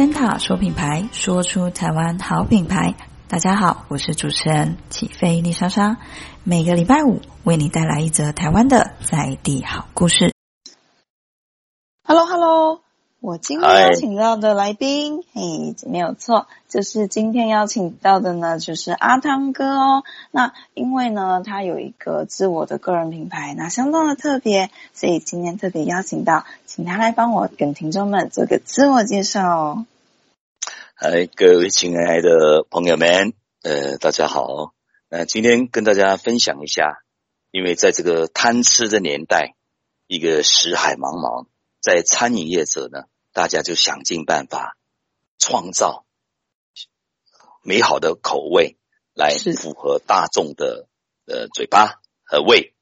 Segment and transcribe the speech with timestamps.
[0.00, 2.94] 森塔说品牌，说出台湾好品牌。
[3.28, 5.98] 大家好，我是主持人起飞丽莎莎，
[6.42, 10.32] 每个礼拜五为你带来一则台湾的在地好故事。
[12.02, 12.80] Hello，Hello，
[13.20, 20.04] 我今天邀请到的来宾，嘿，没有错，就是今天邀请到的呢，就是阿汤哥哦。
[20.30, 29.86] 那因为呢，他有一个自我的个人品牌，那相当的特别，所以今天特别邀请到，请他来帮我跟听众们做个自我介绍哦。
[31.02, 33.32] 嗨，各位亲爱的朋友们，
[33.62, 34.74] 呃，大家好。
[35.08, 37.02] 那今天跟大家分享一下，
[37.50, 39.54] 因为在这个贪吃的年代，
[40.06, 41.46] 一个食海茫茫，
[41.80, 44.76] 在餐饮业者呢，大家就想尽办法
[45.38, 46.04] 创造
[47.62, 48.76] 美好的口味，
[49.14, 50.86] 来符合大众的
[51.24, 52.74] 呃嘴巴和胃。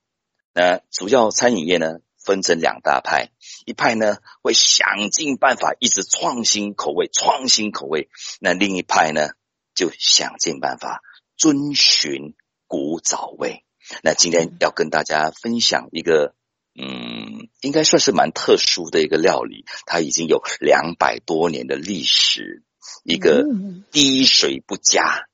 [0.52, 3.30] 那主要餐饮业呢，分成两大派，
[3.64, 9.30] 一派呢会想尽办法一直创新口味，创新口味；那另一派呢
[9.74, 11.00] 就想尽办法
[11.38, 13.64] 遵循古早味。
[14.02, 16.34] 那今天要跟大家分享一个，
[16.78, 22.62] 嗯，应该算是蛮特殊的一个料理，它已经有两百多年的历史，
[23.04, 23.46] 一个
[23.90, 25.28] 滴水不加、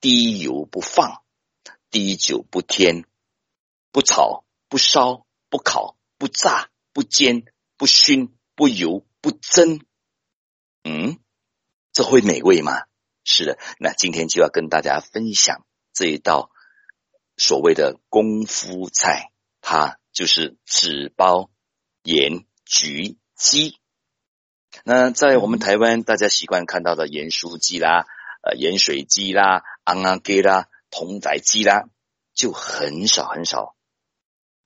[0.00, 1.22] 滴油不放、
[1.90, 3.04] 滴酒不添、
[3.90, 5.97] 不炒、不烧、不烤。
[6.18, 7.44] 不炸、不煎、
[7.76, 9.80] 不熏、不油、不蒸，
[10.82, 11.18] 嗯，
[11.92, 12.82] 这会美味吗？
[13.24, 16.50] 是的，那今天就要跟大家分享这一道
[17.36, 21.50] 所谓的功夫菜，它就是纸包
[22.02, 23.78] 盐焗鸡。
[24.84, 28.06] 那在我们台湾，大家习惯看到的盐酥鸡啦、
[28.42, 31.88] 呃盐水鸡啦、昂昂鸡啦、桶仔鸡啦，
[32.34, 33.76] 就很少很少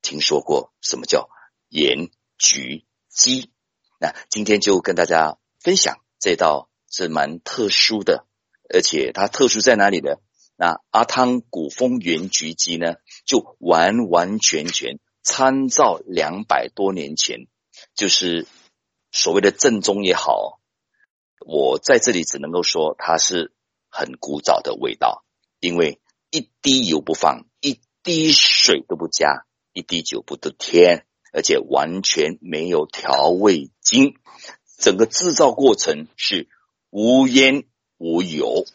[0.01, 1.29] 听说过什么叫。
[1.73, 3.51] 盐焗鸡，
[3.99, 8.27] 那今天就跟大家分享这道是蛮特殊的，
[8.69, 10.17] 而且它特殊在哪里呢？
[10.55, 17.47] 那阿汤古风盐焗鸡呢，就完完全全参照两百多年前，
[17.95, 18.47] 就是
[19.11, 20.61] 所谓的正宗也好，
[21.47, 23.55] 我在这里只能够说它是
[23.89, 25.25] 很古早的味道，
[25.59, 31.07] 因为一滴油不放，一滴水都不加，一滴酒不得添。
[31.33, 34.17] 而且完全没有调味精，
[34.79, 36.47] 整个制造过程是
[36.91, 37.65] 无烟
[37.97, 38.67] 无油，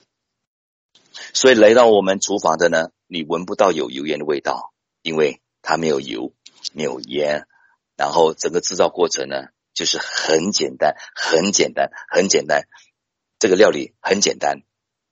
[1.34, 4.73] 所以来到我们厨房的呢，你闻不到有油烟的味道，
[5.03, 6.34] 因为它没有油，
[6.73, 7.45] 没有烟，
[7.95, 12.68] 然后整个制造过程呢，就是很简单，很简单，很简单。
[13.38, 14.63] 这个料理很简单，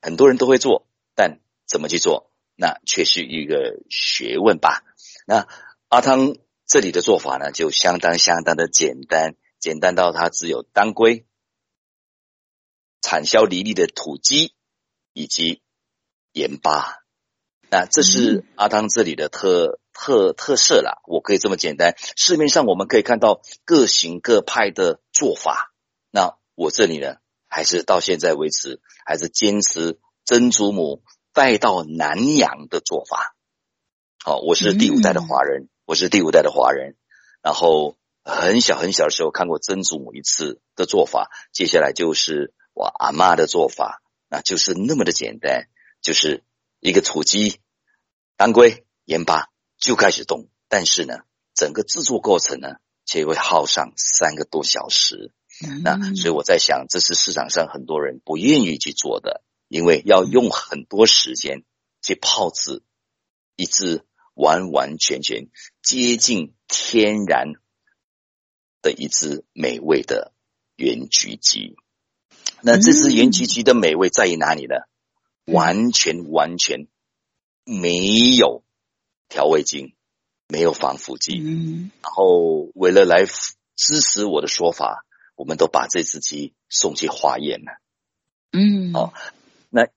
[0.01, 4.83] 很多人都会做，但怎么去做，那却是一个学问吧。
[5.27, 5.47] 那
[5.89, 6.37] 阿汤。
[6.75, 11.25] 这里的做法呢，就相当相当的简单，简单到它只有当归、
[13.01, 14.53] 产销履历的土鸡
[15.13, 15.61] 以及
[16.33, 16.97] 盐巴。
[17.71, 21.95] 那这是阿汤这里的特特特色啦，我可以这么简单。
[22.17, 25.73] 市面上我们可以看到各行各派的做法，
[26.11, 27.15] 那我这里呢，
[27.47, 33.33] 还是到现在为止还是坚持曾祖母带到南洋的做法。
[34.25, 35.69] 好，我是第五代的华人。
[35.85, 36.95] 我是第五代的华人，
[37.43, 45.67] 然后很小很小的时候看过曾祖母一次的做法，接下来就是我阿妈的做法，那就是那么的简单，
[46.01, 46.43] 就是
[46.79, 47.59] 一个土鸡、
[48.35, 51.19] 当归、盐巴就开始动，但是呢，
[51.53, 55.31] 整个制作过程呢，却会耗上三个多小时。
[55.83, 61.63] 那所以我在想，这是市场上很多人不愿意去做的，因为要用很多时间
[62.01, 62.81] 去泡制
[63.55, 64.03] 一只。
[64.35, 65.47] 完完全全
[65.81, 67.53] 接近天然
[68.81, 70.33] 的一只美味的
[70.75, 71.75] 盐焗鸡，
[72.61, 74.75] 那这只盐焗鸡的美味在于哪里呢？
[75.45, 76.87] 完全完全
[77.63, 78.63] 没有
[79.29, 79.95] 调味精，
[80.47, 81.37] 没有防腐剂。
[82.01, 83.25] 然后为了来
[83.75, 85.05] 支持我的说法，
[85.35, 87.79] 我们都把这只鸡送去化验了。
[88.51, 89.13] 嗯，哦，
[89.69, 89.87] 那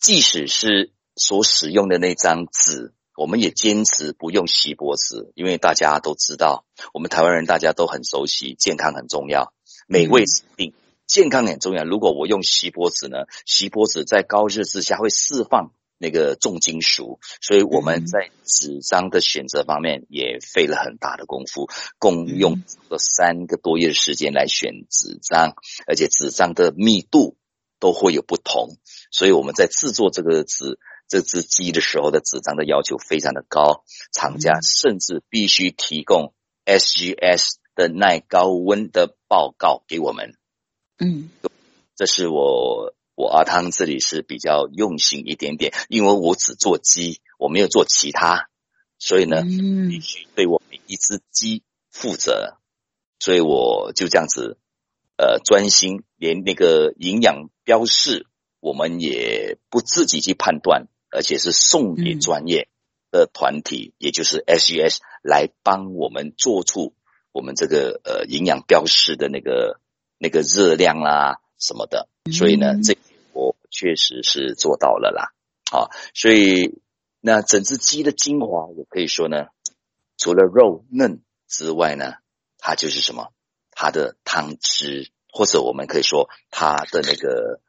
[0.00, 2.93] 即使是所使用的那张纸。
[3.16, 9.52] 我们也坚持不用锡箔纸，因为大家都知道，我们台湾人大家都很熟悉，健康很重要，
[9.86, 10.74] 美味是定，
[11.06, 11.84] 健康很重要。
[11.84, 21.68] 如果我用锡箔纸呢，锡箔纸在高热之下会释放那个重金属，所以我们在纸张的选择方面也费了很大的功夫，
[22.00, 25.54] 共用了三个多月的时间来选纸张，
[25.86, 27.36] 而且纸张的密度
[27.78, 28.70] 都会有不同，
[29.12, 30.80] 所以我们在制作这个纸。
[31.14, 36.34] 这只鸡的时候的纸张的要求非常的高，厂家甚至必须提供
[36.66, 40.34] SGS 的耐高温的报告给我们。
[40.98, 41.30] 嗯，
[41.94, 48.48] 这是我我阿汤这里是比较用心一点点，因为我只做鸡，我没有做其他，
[48.98, 49.42] 所以呢，
[49.88, 51.62] 必须对我每一只鸡
[51.92, 52.56] 负责，
[53.20, 54.58] 所以我就这样子，
[55.16, 58.26] 呃，专心，连那个营养标示，
[58.58, 62.68] 我们也不自己去判断，而且是送给专业
[63.10, 66.92] 的团体，也就是 SES 来帮我们做出
[67.32, 69.80] 我们这个呃营养标示的那个
[70.18, 71.40] 那个热量啦。
[71.56, 72.98] 什么的，所以呢，这
[73.32, 75.32] 我确实是做到了啦。
[75.70, 76.82] 啊，所以
[77.20, 79.46] 那整只鸡的精华，我可以说呢，
[80.18, 82.14] 除了肉嫩之外呢，
[82.58, 83.28] 它就是什么？
[83.70, 87.60] 它的汤汁，或者我们可以说它的那个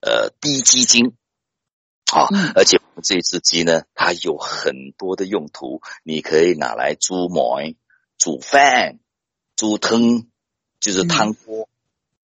[0.00, 1.16] 呃低鸡精。
[2.12, 7.60] 啊，而且这只鸡呢，它有很多的用途，你可以拿来煮馍、
[8.18, 8.98] 煮饭、
[9.56, 10.26] 煮汤，
[10.80, 11.68] 就是汤锅。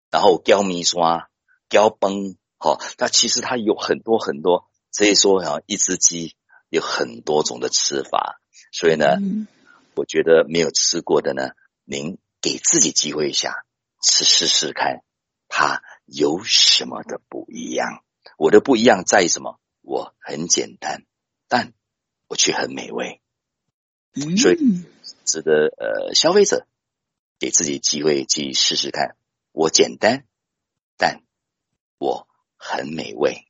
[0.08, 1.28] 然后雕米刷、
[1.68, 6.36] 雕崩，好，那其实它有很多很多，所以说啊，一只鸡
[6.70, 8.40] 有很多种的吃法，
[8.72, 9.46] 所以呢，嗯、
[9.94, 11.50] 我觉得没有吃过的呢，
[11.84, 13.64] 您给自己机会一下，
[14.02, 15.02] 吃试试看，
[15.48, 18.02] 它有什么的不一样？
[18.38, 19.58] 我的不一样在于什么？
[19.86, 21.04] 我很简单，
[21.46, 21.72] 但
[22.26, 23.20] 我却很美味，
[24.36, 24.58] 所以
[25.24, 26.66] 值得呃消费者
[27.38, 29.16] 给自己机会去试试看。
[29.52, 30.26] 我简单，
[30.98, 31.22] 但
[31.98, 33.46] 我很美味。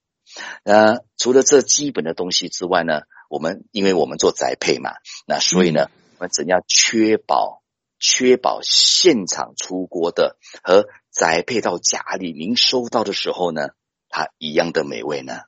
[0.62, 4.90] 那除了这基本的东西之外呢，我们因为我们做宅配嘛，
[5.26, 7.62] 那所以呢，我们怎样确保
[7.98, 13.70] 确保现场出锅的和宅配到家里您收到的时候呢，
[14.10, 15.44] 它一样的美味呢？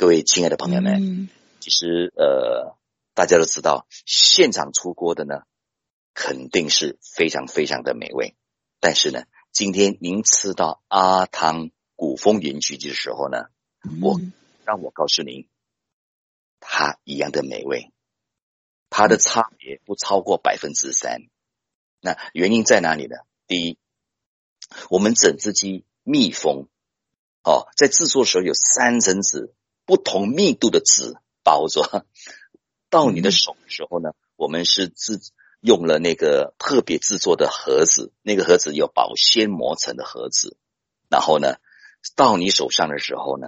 [0.00, 1.28] 各位亲爱的朋友们，
[1.60, 2.74] 其实呃，
[3.12, 5.42] 大家都知道，现场出锅的呢，
[6.14, 8.34] 肯定是非常非常的美味，
[8.80, 9.24] 但是呢。
[9.52, 13.48] 今天您吃到阿汤古风盐焗鸡的时候呢，
[14.00, 14.18] 我
[14.64, 15.50] 让我告诉您，
[16.60, 17.92] 它一样的美味，
[18.88, 21.24] 它的差别不超过百分之三。
[22.00, 23.16] 那原因在哪里呢？
[23.46, 23.78] 第一，
[24.88, 26.68] 我们整只鸡密封，
[27.42, 29.52] 哦，在制作的时候有三层纸，
[29.90, 32.06] 不同密度的纸包着，
[32.90, 35.20] 到你的手的时候呢，我们是自。
[35.62, 40.56] 用了那个特别制作的盒子，那个盒子有保鲜膜层的盒子，
[41.10, 41.56] 然后呢，
[42.16, 43.46] 到你手上的时候呢，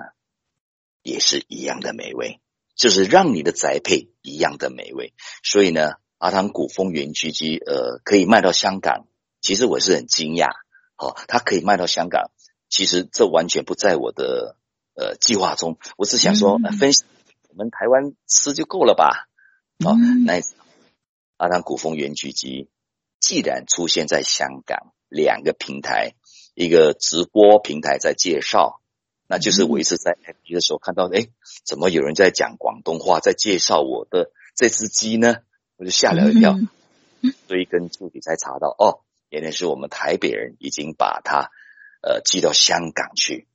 [1.03, 2.43] 也是一样的美味，
[2.77, 5.15] 就是让你的宅配一样的美味。
[5.43, 9.07] 所以呢，阿汤古风盐焗鸡，呃，可以卖到香港，
[9.41, 10.51] 其实我是很惊讶，
[10.99, 12.31] 哦，它可以卖到香港，
[12.69, 14.59] 其实这完全不在我的
[14.95, 16.91] 呃计划中，我是想说，呃、分
[17.49, 19.29] 我们台湾吃就够了吧，
[19.85, 19.97] 哦，
[20.27, 20.41] 那。
[21.39, 22.69] 阿汤古风原曲鸡，
[23.19, 26.15] 既然出现在香港两个平台，
[26.55, 28.81] 一个直播平台在介绍，
[29.27, 31.27] 那就是我一次在 FB 的时候看到，哎，
[31.65, 35.39] 怎么有人在讲广东话，在介绍我的这只鸡呢？
[35.77, 36.57] 我就吓了一跳，
[37.49, 41.51] 所以跟助理才查到，哦，原来是我们台北人已经把它
[42.03, 43.49] 呃寄到香港去。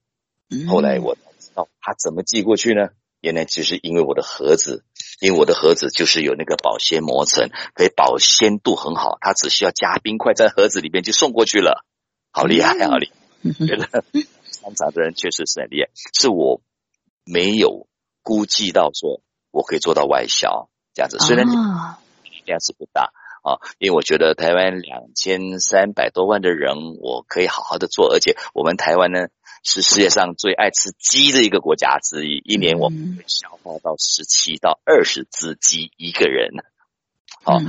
[0.69, 2.89] 后来我才知道他怎么寄过去呢？
[3.19, 4.85] 原来就是因为我的盒子，
[5.19, 11.83] 因为我的盒子就是有那个保鲜膜层，可以保鲜度很好，他只需要加冰块在盒子里面就送过去了，
[12.31, 13.11] 好厉害，好厉
[13.43, 13.65] 害！
[13.65, 14.03] 觉得
[14.45, 16.61] 商场的人确实是很厉害，是我
[17.25, 17.87] 没有
[18.21, 21.45] 估计到说我可以做到外销这样子，虽然
[22.45, 23.11] 量是不大。
[23.43, 29.29] 啊，因为我觉得台湾两千三百多万的人，我可以好好的做，而且我们台湾呢
[29.69, 36.51] 是世界上最爱吃鸡的一个国家之一，一年我们会消化到十七到二十只鸡一个人。
[37.43, 37.59] 好，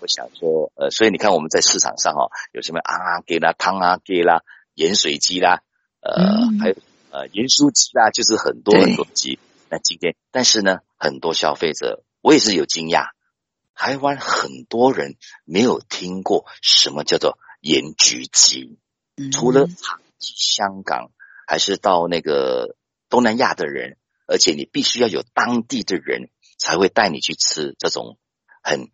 [0.00, 4.40] 我想说，呃，所以你看我们在市场上哈，有什么啊给啦汤啊给啦
[4.72, 5.60] 盐水鸡啦，
[6.00, 6.76] 呃，还有
[7.10, 9.38] 呃盐酥鸡啦，就是很多很多鸡。
[9.68, 13.10] 那今天，但是呢，很多消费者我也是有惊讶。
[13.74, 18.78] 台湾很多人没有听过什么叫做盐焗鸡，
[19.30, 19.66] 除了
[20.18, 21.10] 香港
[21.46, 22.76] 还是到那个
[23.08, 23.96] 东南亚的人，
[24.26, 28.18] 而且你必须要有当地的人才会带你去吃这种
[28.62, 28.88] 很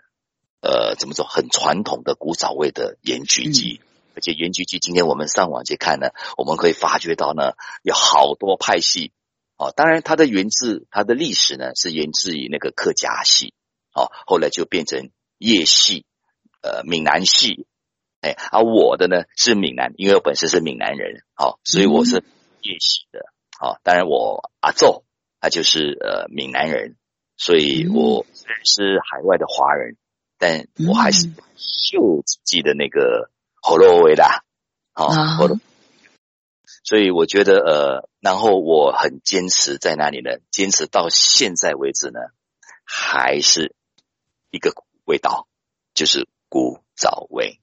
[0.61, 3.81] 呃怎么说很传统的古早味的盐焗鸡，
[4.15, 7.53] 而且盐焗鸡今天我们上网去看呢，我们可以发觉到呢
[7.83, 9.13] 有好多派系。
[9.57, 13.55] 哦，当然它的源自它的历史呢是源自于那个客家系。
[13.93, 16.05] 哦，后来就变成粤系，
[16.63, 17.67] 呃，闽南系，
[18.21, 22.23] 哎，而、啊、我的呢是闽南，因为我本身是闽南人，好、哦，所以我是
[22.63, 23.27] 叶系的，
[23.59, 25.05] 好、哦，当然我阿奏
[25.41, 26.97] 他就是呃闽南人，
[27.37, 29.97] 所以我虽然是海外的华人，
[30.39, 33.31] 但我还是秀记的那个
[33.63, 34.25] 喉咙味的，
[34.93, 35.61] 好、哦，喉咙，
[36.85, 42.21] 所以我觉得呃，然后我很坚持在那里呢，坚持到现在为止呢，
[42.85, 43.75] 还是
[44.51, 44.73] 一个
[45.05, 45.47] 味道，
[45.95, 47.61] 就是古早味。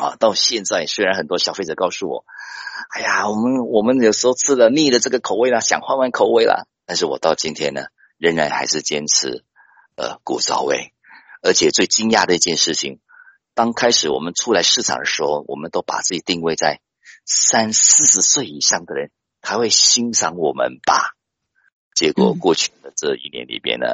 [0.00, 2.24] 啊，到现在虽然很多消费者告诉我，
[2.90, 7.86] 哎呀，我们我们有时候吃了腻了这个口味了，想换换口味了，但是我到今天呢，
[8.18, 9.44] 仍然还是坚持
[9.96, 10.92] 呃古早味。
[11.42, 13.00] 而且最惊讶的一件事情，
[13.54, 16.80] 当开始我们出来市场的时候，我们都把自己定位在
[17.26, 19.10] 三四十岁以上的人，
[19.42, 21.14] 才会欣赏我们吧。
[21.94, 23.86] 结果过去的这一年里边呢，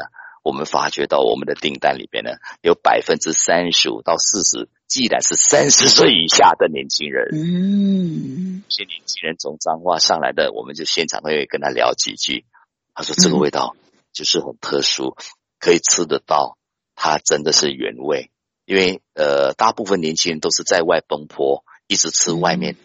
[0.43, 2.31] 我们发觉到我们的订单里边呢，
[2.63, 4.69] 有百分之三十五到四十。
[4.87, 12.45] 既然是三十岁以下的年轻人，嗯，这些年轻人从彰化上来的，我们就现场会跟他聊几句。
[12.93, 13.77] 他说：“这个味道
[14.13, 15.17] 就是很特殊，
[15.61, 16.59] 可以吃得到，
[16.97, 18.33] 它真的是原味。
[18.65, 22.77] 因为呃，大部分年轻人都是在外奔波，一直吃外面，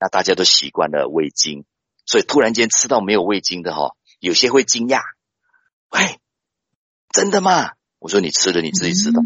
[0.00, 1.64] 那大家都习惯了味精，
[2.06, 5.02] 所以突然间吃到没有味精的哈，有些会惊讶。
[5.90, 6.18] 喂，
[7.18, 7.72] 真的吗？
[7.98, 9.20] 我说你吃了你自己知道。”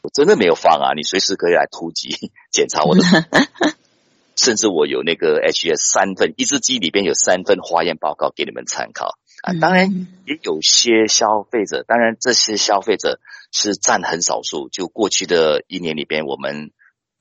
[0.00, 0.94] 我真的没有放啊！
[0.96, 3.02] 你随时可以来突击 检查我的，
[4.36, 9.52] 甚至我有那个 HS 三份，一只鸡里边有三份化验报告给你们参考啊。
[9.60, 9.90] 当然
[10.24, 13.18] 也有些消费者，当然这些消费者
[13.52, 14.68] 是占很少数。
[14.70, 16.70] 就过去的一年里边，我们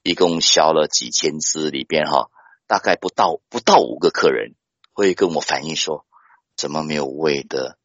[0.03, 2.29] 一共销了几千只里边哈，
[2.67, 4.53] 大概不到不到五个客人
[4.94, 6.05] 会跟我反映说，
[6.55, 7.79] 怎么没有味的？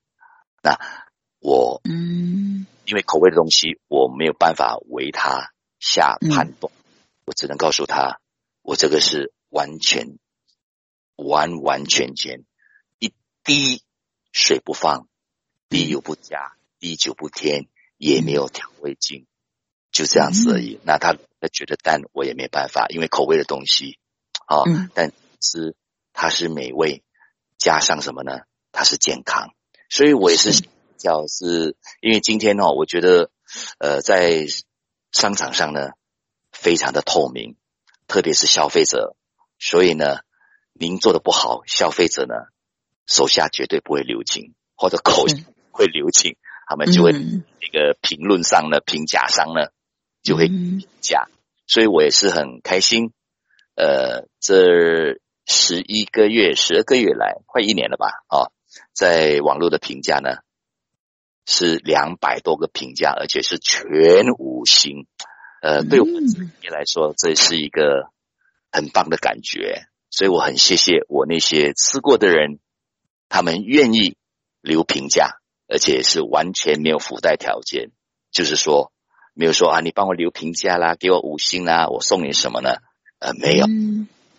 [0.62, 0.78] 那
[1.40, 2.66] 我嗯。
[2.86, 6.82] 因为口味的东西，我没有办法为他下判断，嗯、
[7.24, 8.20] 我只能告诉他，
[8.62, 10.18] 我这个是完全、
[11.14, 12.42] 完完全全
[12.98, 13.12] 一
[13.44, 13.84] 滴
[14.32, 15.06] 水不放，
[15.68, 19.24] 滴油不加，滴酒不添，也没有调味精，
[19.92, 20.74] 就这样子而已。
[20.74, 24.00] 嗯、那他他觉得淡，但我也没办法，因为口味的东西
[24.46, 25.76] 啊，嗯、但是
[26.12, 27.04] 它是美味，
[27.56, 28.40] 加上什么呢？
[28.72, 29.54] 它是健康，
[29.88, 30.64] 所以我也是。
[31.00, 33.30] 叫是因为今天哦，我觉得
[33.78, 34.46] 呃，在
[35.10, 35.90] 商场上呢，
[36.52, 37.56] 非常的透明，
[38.06, 39.16] 特别是消费者，
[39.58, 40.20] 所以呢，
[40.72, 42.34] 您做的不好，消费者呢
[43.06, 45.24] 手下绝对不会留情，或者口
[45.72, 46.36] 会留情，嗯、
[46.68, 49.70] 他们就会那个评论上呢，评价上呢
[50.22, 51.28] 就会评价，
[51.66, 53.12] 所以我也是很开心，
[53.74, 58.22] 呃，这十一个月、十二个月来，快一年了吧？
[58.28, 58.52] 啊、哦，
[58.92, 60.38] 在网络的评价呢。
[61.52, 63.82] 是两百多个评价，而且是全
[64.38, 65.08] 五星。
[65.60, 66.22] 呃，对我们
[66.70, 68.08] 来说，这是一个
[68.70, 69.88] 很棒的感觉。
[70.10, 72.60] 所以我很谢谢我那些吃过的人，
[73.28, 74.16] 他们愿意
[74.60, 77.90] 留评价，而且是完全没有附带条件，
[78.30, 78.92] 就是说
[79.34, 82.76] 没有说啊，你帮我留评价啦，给我五星啦，我送你什么呢？
[83.18, 83.66] 呃，没有，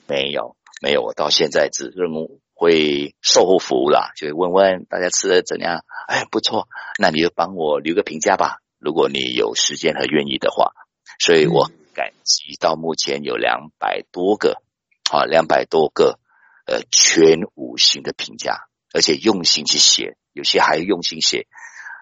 [0.07, 1.01] 没有，没有。
[1.01, 2.39] 我到现在只认为。
[2.61, 5.83] 会售后服务啦，就会问问大家吃的怎样？
[6.07, 6.67] 哎，不错，
[6.99, 8.57] 那你就帮我留个评价吧。
[8.77, 10.73] 如果你有时间和愿意的话，
[11.17, 14.61] 所以我感激到目前有两百多个
[15.09, 16.19] 啊，两百多个
[16.67, 21.47] 呃全五星的评价，而且用心去写，有些还用心写，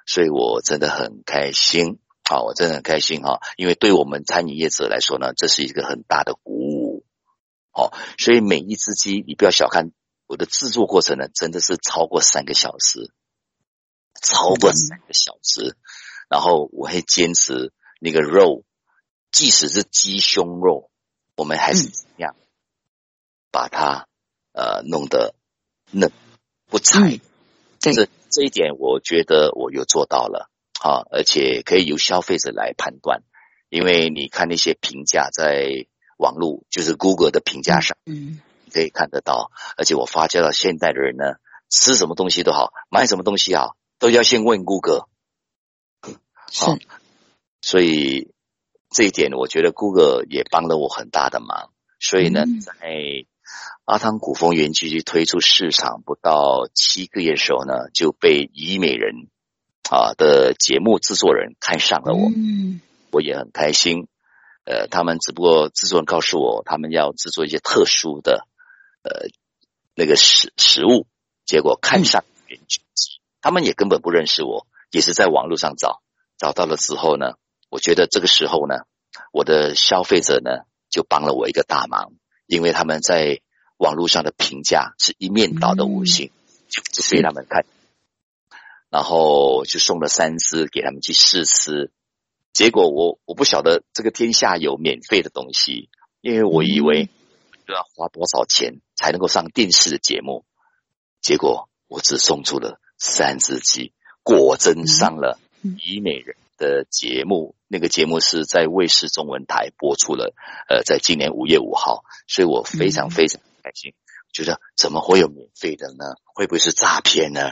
[0.06, 2.00] 所以我真的很开心
[2.30, 7.06] 啊，我真的很开心哈，因为对我们餐饮业者来说呢，这是一个很大的鼓舞
[7.72, 7.94] 哦。
[8.18, 9.92] 所以每一只鸡，你不要小看。
[10.30, 13.12] 我的制作过程呢，真的是超过三个小时，
[14.22, 15.76] 超过三个小时。
[16.30, 18.64] 然后我会坚持那个肉，
[19.32, 20.92] 即使是鸡胸肉，
[21.36, 22.36] 我们还是怎样
[23.50, 24.08] 把它
[24.54, 25.34] 呃弄得
[25.90, 26.12] 嫩
[26.68, 27.20] 不柴。
[27.80, 27.92] 这
[28.30, 33.24] 这一点，我觉得我又做到了啊，而且可以由消费者来判断，
[33.70, 38.42] 因为你看那些评价在网络，就是 Google 的评价上，嗯。
[38.70, 41.36] 可以看得到，而且我发觉到现代的人呢，
[41.70, 45.08] 吃什么东西都好，买什么东西好，都要先问谷歌。
[46.52, 46.78] 好，
[47.62, 48.34] 所以
[48.90, 51.72] 这一点我觉得谷歌也帮了我很大的忙。
[52.00, 52.74] 所以呢，嗯、在
[53.86, 59.28] 阿汤古风园区推出市场不到七个月的时候呢，就被怡美人
[59.90, 64.08] 啊的节目制作人看上了我，嗯、我也很开心。
[64.66, 68.46] 呃，他们只不过制作人告诉我，他们要制作一些特殊的。
[69.02, 69.30] 呃，
[69.96, 71.08] 那个食食物，
[71.46, 72.26] 结果看上
[73.42, 76.02] 他们也根本不认识我，也是在网络上找，
[76.38, 77.36] 找到了之后呢，
[77.70, 78.76] 我觉得这个时候呢，
[79.32, 82.12] 我的消费者呢就帮了我一个大忙，
[82.46, 83.40] 因为他们在
[83.78, 86.32] 网络上的评价是一面倒的五星，
[86.68, 87.66] 就就给他们看，
[88.90, 91.90] 然后就送了三只给他们去试吃，
[92.52, 95.90] 结果我我不晓得这个天下有免费的东西，
[96.20, 97.08] 因为我以为。
[97.70, 100.44] 就要花多少钱才能够上电视的节目？
[101.22, 107.54] 结果我只送出了三只鸡，果真上了虞美人的节目。
[107.68, 110.34] 那个节目是在卫视中文台播出了，
[110.68, 113.94] 呃，在今年五月五号，所以我非常非常开心，
[114.34, 116.16] 觉得怎么会有免费的呢？
[116.34, 117.52] 会不会是诈骗呢？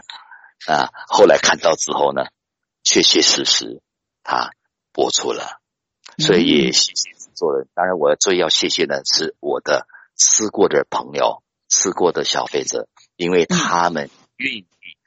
[0.66, 2.24] 啊，后来看到之后呢，
[2.82, 3.84] 确确实实
[4.24, 4.50] 他
[4.92, 5.62] 播出了，
[6.18, 7.68] 所以也谢谢制作人。
[7.76, 9.86] 当然，我最要谢谢的是我的
[10.18, 14.66] 吃过的朋友、吃过的消费者，因为他们愿意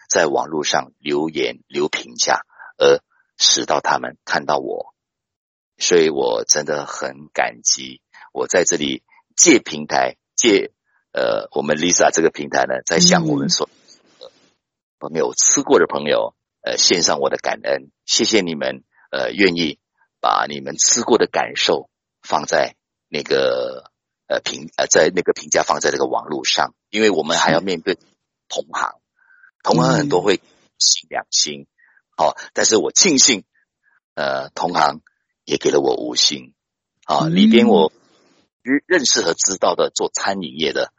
[0.08, 2.40] 在网络上留言留评价，
[2.78, 3.02] 而
[3.36, 4.94] 使到他们看到我。
[5.78, 8.00] 所以我真的很感激，
[8.32, 9.02] 我在这里
[9.34, 10.72] 借平台借
[11.12, 13.68] 呃我们 Lisa 这个平台呢，在向我们说，
[14.98, 19.78] 朋友吃过的朋友呃献上我的感恩，谢谢你们呃愿意
[20.20, 21.88] 把你们吃过的感受
[22.20, 22.76] 放在
[23.08, 23.90] 那个
[24.30, 27.98] 呃评呃在那个评价放在这个网络上，因为我们还要面对
[28.48, 28.94] 同行，
[29.62, 30.40] 同行很多会
[30.78, 31.66] 心两心，
[32.16, 33.44] 好，但是我庆幸
[34.14, 35.02] 呃同行。
[35.46, 36.52] 也给了我五星
[37.06, 37.26] 啊！
[37.26, 37.92] 里边我
[38.86, 40.92] 认识和知道的做餐饮业的，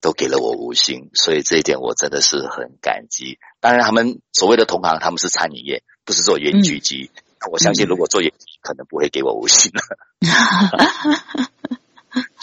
[0.00, 3.38] 都给了我五星，所以这一点我真的是很感激。
[3.60, 7.10] 当然，他们所谓的同行，他们是餐饮业，不是做盐焗鸡。
[7.12, 9.82] 嗯、我相信，如果做盐焗鸡，可能不会给我五星了。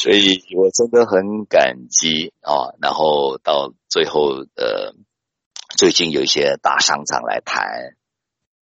[0.04, 2.76] 所以我真的很感激啊！
[2.82, 4.94] 然后到最后，呃，
[5.78, 7.96] 最近有一些大商场来谈，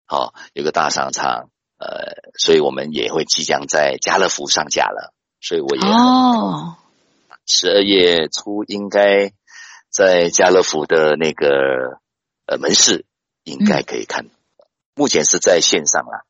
[0.06, 1.50] 好、啊，有个大商场。
[1.78, 6.76] 呃，所以我们也会即将在家乐福上架了，所以我也哦，
[7.46, 9.32] 十二月初应该
[9.90, 12.02] 在家乐福的那个
[12.48, 13.06] 呃门市
[13.46, 14.30] 应该可以看，嗯、
[14.94, 16.26] 目前是在线上了，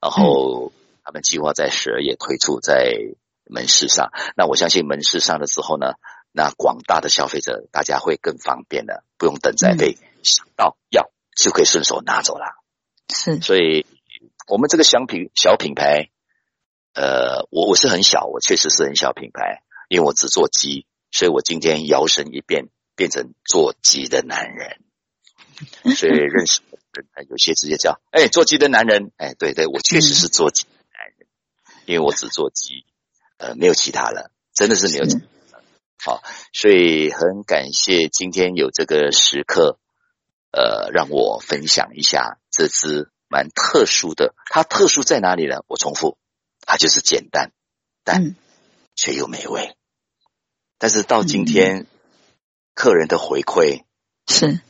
[0.00, 2.94] 然后他们计划在十二月推出在
[3.52, 5.94] 门市上，那我相信门市上的时候呢，
[6.32, 12.62] 那广大的消费者大家会更方便的，不用等再被想到要就可以顺手拿走了，
[13.12, 13.86] 是，所以。
[14.48, 16.10] 我们这个小品小品牌，
[16.94, 24.80] 呃，我我是很小，我确实是很小品牌，因为我只做鸡，所以我今天摇身一变，变成做鸡的男人，
[25.94, 26.60] 所以认识
[27.30, 31.28] 有些直接叫，哎，做鸡的男人，哎，对对，我确实是做鸡的男人，
[31.86, 32.84] 因为我只做鸡，
[33.42, 35.64] 呃，没有其他了，真的是没有其他了，
[36.04, 39.78] 好，所以很感谢今天有这个时刻，
[40.52, 43.10] 呃，让我分享一下这只。
[43.32, 45.64] 蛮特殊的，它特殊在哪里呢？
[45.66, 46.18] 我重复，
[46.66, 47.50] 它就是简单，
[48.04, 48.36] 但
[48.94, 49.74] 却又美味。
[50.76, 51.86] 但是到今天，嗯、
[52.74, 53.84] 客人的回馈
[54.28, 54.60] 是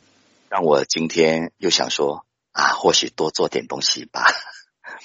[0.47, 4.23] 让我今天又想说啊，或许多做点东西吧。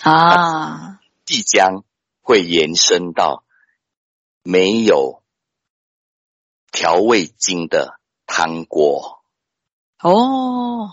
[0.03, 1.83] 啊， 即将
[2.23, 3.43] 会延伸到
[4.43, 5.23] 没有
[6.71, 9.23] 调味精的汤锅。
[10.01, 10.91] 哦。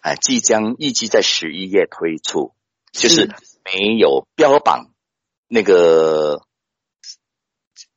[0.00, 2.52] 啊，即将预计在十一月推出，
[2.90, 3.28] 就是
[3.64, 4.90] 没有标榜
[5.46, 6.44] 那个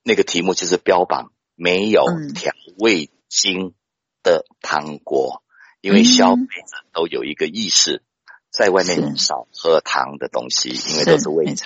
[0.03, 2.03] 那个题目，就是标榜没有
[2.35, 3.73] 调味精
[4.21, 5.41] 的汤锅，
[5.81, 8.03] 因为消费者都有一个意识，
[8.51, 11.65] 在外面少喝糖的东西，因为都是味精。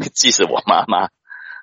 [0.14, 1.10] 即使我妈妈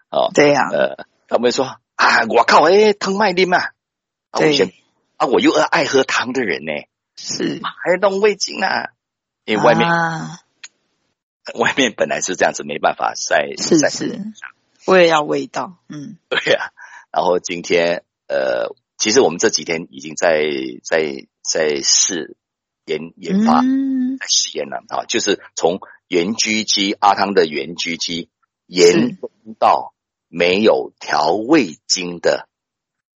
[0.09, 1.65] 哦，对呀，呃，他们说
[1.95, 4.71] 啊，我靠，哎，汤卖的嘛，啊，我先
[5.17, 6.71] 啊，我又爱喝汤的人呢。
[7.19, 8.89] 是，还要弄味精啊？
[9.43, 10.39] 因为外面，啊、
[11.55, 13.55] 外面本来是这样子，没办法晒。
[13.57, 14.21] 是是，
[14.85, 15.79] 我也要味道。
[15.89, 16.71] 嗯，对呀、啊。
[17.11, 20.45] 然后今天，呃，其实我们这几天已经在
[20.83, 22.37] 在在试
[22.85, 25.05] 研研发，嗯、试验了啊。
[25.05, 28.29] 就是从盐焗鸡阿汤的盐焗鸡
[28.67, 29.95] 延伸到
[30.27, 32.47] 没有调味精的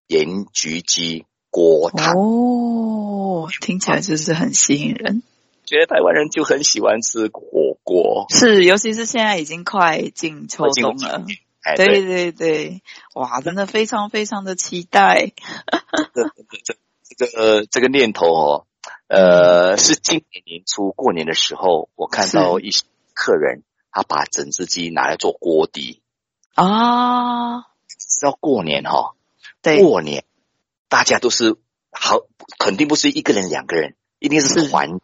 [0.07, 2.15] 盐焗鸡锅汤。
[2.17, 3.49] 哦。
[3.61, 5.23] 听起来就是很吸引人，
[5.65, 11.25] 觉得台湾人就很喜欢吃火锅，是，尤其是现在已经快进秋冬了，
[11.77, 11.87] 对。
[11.87, 12.83] 对对，
[13.15, 15.33] 哇，真的非常非常的期待。
[16.15, 16.25] 这
[16.63, 16.77] 这
[17.17, 18.67] 这个这个念头哦，
[19.09, 26.03] 呃，是今年年初过年的时候，我看到一些客人他把整只鸡拿来做锅底
[26.55, 29.15] 啊，知道过年哈、哦，
[29.63, 30.25] 对，过年
[30.89, 31.57] 大家都是。
[31.93, 32.19] 好，
[32.61, 35.01] 肯定不是一个人、两个人，一定是团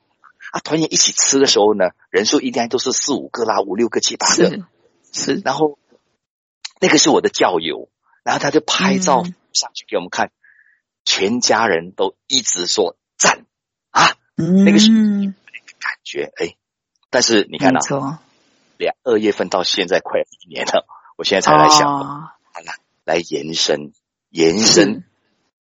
[0.53, 0.61] 啊！
[0.61, 4.51] 团圆一起吃的时候呢，人数应该都是四五个啦，五六个、七八个。
[4.51, 4.65] 是，
[5.13, 5.43] 是。
[5.45, 5.81] 然后
[6.81, 7.89] 那个是我的教友，
[8.23, 10.33] 然后他就拍照上去给我们看，嗯、
[11.05, 13.45] 全家人都一直说赞
[13.91, 14.15] 啊！
[14.37, 16.55] 嗯、那个是那个感觉哎，
[17.11, 18.23] 但是你看到、啊，
[18.79, 23.93] 两二月份到现在快一年了，我现在才来想，好了、哦，来延伸，
[24.31, 25.05] 延伸，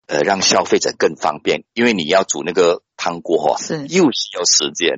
[0.07, 4.97] 呃，让消费者更方便，因为你要煮那个汤锅哈，是又需要时间，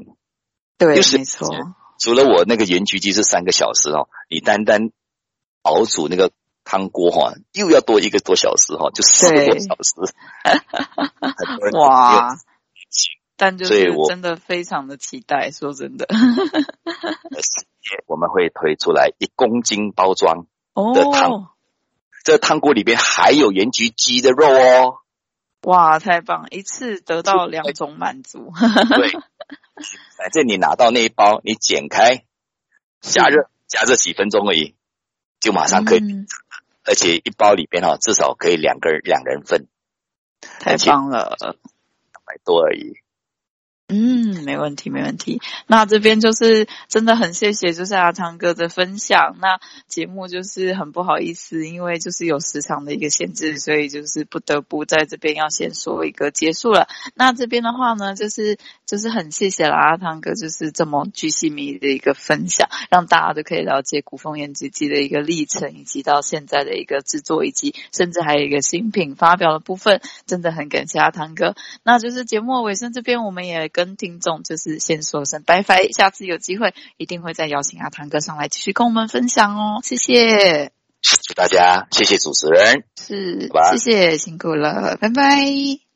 [0.78, 1.48] 对，就是没错。
[1.98, 4.90] 除了我那个盐焗鸡是三个小时哦，你单单
[5.62, 6.32] 熬煮那个
[6.64, 9.94] 汤锅哈，又要多一个多小时哈，就四个多小时。
[11.78, 12.36] 哇！
[13.42, 16.06] 但就是真的非常的期待，说真的。
[18.06, 20.46] 我们会推出来一公斤包装
[20.94, 21.48] 的汤，哦、
[22.22, 24.98] 这汤锅里边还有盐焗鸡的肉哦。
[25.62, 26.46] 哇，太棒！
[26.50, 28.52] 一次得到两种满足。
[28.94, 29.10] 对，
[30.16, 32.22] 反正你拿到那一包，你剪开，
[33.00, 34.76] 加热，加热几分钟而已，
[35.40, 35.98] 就马上可以。
[35.98, 36.28] 嗯、
[36.84, 39.66] 而且一包里边哈，至少可以两个人两人份。
[40.60, 41.56] 太棒了，两
[42.24, 42.98] 百多而已。
[43.92, 45.42] 嗯，没问题，没问题。
[45.66, 49.36] 那这边就是真的很谢谢，就是阿汤哥的分享。
[49.38, 56.88] 那节目就是很不好意思，因为就是有时长的一个限制，所以就是不得不在这边要先说一个结束了。
[57.14, 71.54] 那这边的话呢，就是就是很谢谢了阿汤哥，就是这么巨细靡遗的一个分享，让大家都可以了解古风盐焗鸡的一个历程，以及到现在的一个制作，以及甚至还有一个新品发表的部分，真的很感谢阿汤哥。
[71.82, 80.70] 那就是节目尾声这边，我们也跟跟听众就是先说声拜拜，下次有机会一定会再邀请阿汤哥上来继续跟我们分享哦，谢谢，
[81.02, 85.91] 谢谢大家，谢谢主持人，是，谢谢辛苦了，拜拜。